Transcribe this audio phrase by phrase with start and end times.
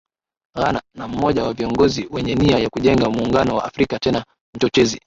[0.55, 4.99] Ghana na mmoja wa viongozi wenye nia ya kujenga Muungano wa Afrika tena mchochezi